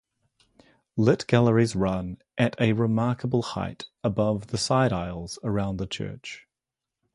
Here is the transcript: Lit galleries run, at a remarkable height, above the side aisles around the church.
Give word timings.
Lit 0.97 1.25
galleries 1.27 1.75
run, 1.75 2.17
at 2.35 2.59
a 2.59 2.71
remarkable 2.73 3.43
height, 3.43 3.85
above 4.03 4.47
the 4.47 4.57
side 4.57 4.91
aisles 4.91 5.37
around 5.43 5.77
the 5.77 5.85
church. 5.85 6.47